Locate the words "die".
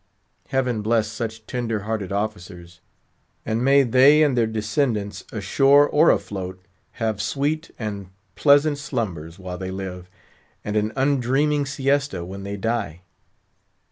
12.57-13.01